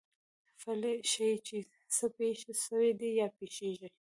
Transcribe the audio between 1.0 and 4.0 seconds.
ښيي، چي څه پېښ سوي دي یا پېښېږي.